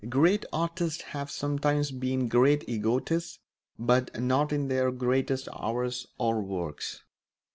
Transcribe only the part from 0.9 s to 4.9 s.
have sometimes been great egotists, but not in their